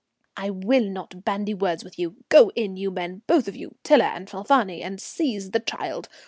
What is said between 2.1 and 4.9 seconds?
Go in, you men, both of you, Tiler and Falfani,